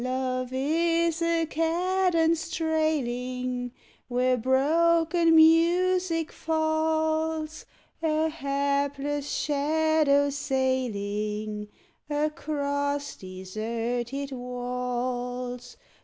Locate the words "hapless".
8.29-9.29